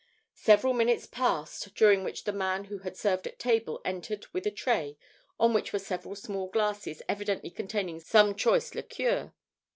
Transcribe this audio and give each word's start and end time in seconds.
Several 0.41 0.73
minutes 0.73 1.05
passed 1.05 1.75
during 1.75 2.03
which 2.03 2.23
the 2.23 2.31
man 2.31 2.63
who 2.63 2.79
had 2.79 2.97
served 2.97 3.27
at 3.27 3.37
table 3.37 3.79
entered 3.85 4.25
with 4.33 4.47
a 4.47 4.49
tray 4.49 4.97
on 5.39 5.53
which 5.53 5.71
were 5.71 5.77
several 5.77 6.15
small 6.15 6.47
glasses 6.47 7.03
evidently 7.07 7.51
containing 7.51 7.99
some 7.99 8.33
choice 8.33 8.73
liqueur. 8.73 9.31